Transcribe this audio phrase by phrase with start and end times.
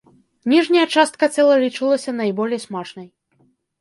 [0.53, 3.07] Ніжняя частка цела лічылася найболей смачнай.